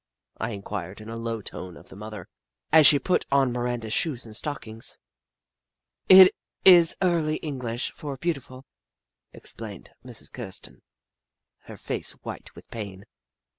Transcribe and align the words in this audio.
"I 0.39 0.49
in 0.49 0.63
quired 0.63 0.99
in 0.99 1.09
a 1.09 1.15
low 1.15 1.43
tone 1.43 1.77
of 1.77 1.89
the 1.89 1.95
mother, 1.95 2.27
as 2.71 2.87
she 2.87 2.97
put 2.97 3.23
on 3.31 3.53
Miranda's 3.53 3.93
shoes 3.93 4.25
and 4.25 4.35
stockings. 4.35 4.97
"It 6.09 6.33
is 6.65 6.95
early 7.03 7.35
English 7.35 7.91
for 7.91 8.17
'beautiful,'" 8.17 8.65
ex 9.31 9.53
plained 9.53 9.91
Mrs. 10.03 10.31
Kirsten, 10.31 10.81
her 11.65 11.77
face 11.77 12.13
white 12.23 12.55
with 12.55 12.67
pain. 12.71 13.05